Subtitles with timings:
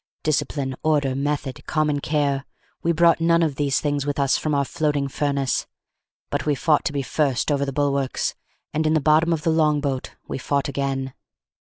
[0.23, 2.43] Discipline, order, method, common care,
[2.81, 5.67] we brought none of these things with us from our floating furnace;
[6.31, 8.33] but we fought to be first over the bulwarks,
[8.73, 11.13] and in the bottom of the long boat we fought again.